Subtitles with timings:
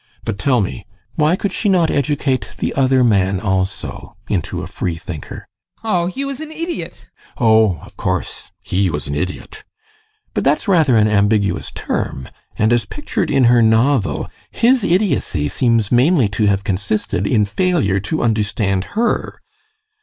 [0.25, 4.95] But tell me: why could she not educate the other man also into a free
[4.95, 5.47] thinker?
[5.83, 5.83] ADOLPH.
[5.83, 6.93] Oh, he was an idiot!
[6.93, 7.33] GUSTAV.
[7.37, 9.63] Oh, of course he was an idiot!
[10.33, 12.27] But that's rather an ambiguous term,
[12.57, 17.99] and, as pictured in her novel, his idiocy seems mainly to have consisted in failure
[17.99, 19.39] to understand her.